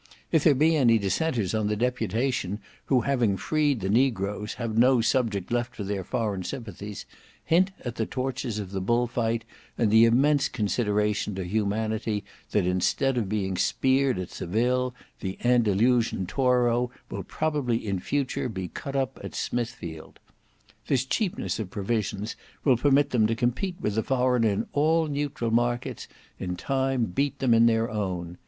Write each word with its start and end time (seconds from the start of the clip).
If 0.31 0.43
there 0.45 0.55
be 0.55 0.75
any 0.75 0.97
dissenters 0.97 1.53
on 1.53 1.67
the 1.67 1.75
deputation 1.75 2.57
who 2.85 3.01
having 3.01 3.37
freed 3.37 3.81
the 3.81 3.87
negroes 3.89 4.55
have 4.55 4.75
no 4.75 4.99
subject 4.99 5.51
left 5.51 5.75
for 5.75 5.83
their 5.83 6.03
foreign 6.03 6.41
sympathies, 6.41 7.05
hint 7.45 7.69
at 7.85 7.97
the 7.97 8.07
tortures 8.07 8.57
of 8.57 8.71
the 8.71 8.81
bullfight 8.81 9.45
and 9.77 9.91
the 9.91 10.05
immense 10.05 10.49
consideration 10.49 11.35
to 11.35 11.43
humanity 11.43 12.23
that 12.49 12.65
instead 12.65 13.15
of 13.15 13.29
being 13.29 13.55
speared 13.57 14.17
at 14.17 14.31
Seville, 14.31 14.95
the 15.19 15.37
Andalusian 15.43 16.25
Toro 16.25 16.89
will 17.11 17.21
probably 17.21 17.77
in 17.85 17.99
future 17.99 18.49
be 18.49 18.69
cut 18.69 18.95
up 18.95 19.19
at 19.23 19.35
Smithfield. 19.35 20.17
This 20.87 21.05
cheapness 21.05 21.59
of 21.59 21.69
provisions 21.69 22.35
will 22.63 22.75
permit 22.75 23.11
them 23.11 23.27
to 23.27 23.35
compete 23.35 23.75
with 23.79 23.93
the 23.93 24.01
foreigner 24.01 24.49
in 24.49 24.67
all 24.73 25.05
neutral 25.05 25.51
markets, 25.51 26.07
in 26.39 26.55
time 26.55 27.05
beat 27.05 27.37
them 27.37 27.53
in 27.53 27.67
their 27.67 27.87
own. 27.87 28.39